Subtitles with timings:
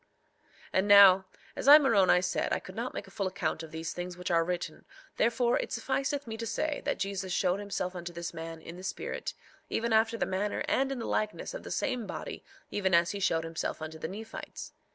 [0.01, 0.07] 3:17
[0.73, 1.25] And now,
[1.55, 4.31] as I, Moroni, said I could not make a full account of these things which
[4.31, 4.83] are written
[5.17, 8.83] therefore it sufficeth me to say that Jesus showed himself unto this man in the
[8.83, 9.35] spirit,
[9.69, 13.19] even after the manner and in the likeness of the same body even as he
[13.19, 14.73] showed himself unto the Nephites.